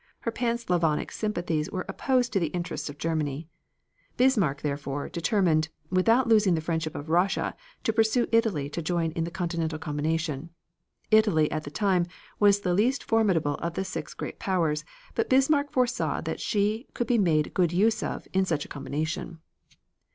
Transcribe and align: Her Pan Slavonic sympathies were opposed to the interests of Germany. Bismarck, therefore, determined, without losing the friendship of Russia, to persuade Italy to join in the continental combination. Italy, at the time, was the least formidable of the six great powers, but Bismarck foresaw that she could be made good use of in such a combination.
Her 0.21 0.31
Pan 0.31 0.57
Slavonic 0.57 1.11
sympathies 1.11 1.69
were 1.69 1.85
opposed 1.87 2.33
to 2.33 2.39
the 2.39 2.47
interests 2.57 2.89
of 2.89 2.97
Germany. 2.97 3.47
Bismarck, 4.17 4.63
therefore, 4.63 5.09
determined, 5.09 5.69
without 5.91 6.27
losing 6.27 6.55
the 6.55 6.59
friendship 6.61 6.95
of 6.95 7.11
Russia, 7.11 7.55
to 7.83 7.93
persuade 7.93 8.29
Italy 8.31 8.67
to 8.67 8.81
join 8.81 9.11
in 9.11 9.25
the 9.25 9.29
continental 9.29 9.77
combination. 9.77 10.49
Italy, 11.11 11.51
at 11.51 11.65
the 11.65 11.69
time, 11.69 12.07
was 12.39 12.61
the 12.61 12.73
least 12.73 13.03
formidable 13.03 13.57
of 13.61 13.75
the 13.75 13.85
six 13.85 14.15
great 14.15 14.39
powers, 14.39 14.83
but 15.13 15.29
Bismarck 15.29 15.71
foresaw 15.71 16.19
that 16.21 16.39
she 16.39 16.87
could 16.95 17.05
be 17.05 17.19
made 17.19 17.53
good 17.53 17.71
use 17.71 18.01
of 18.01 18.27
in 18.33 18.43
such 18.43 18.65
a 18.65 18.67
combination. 18.67 19.37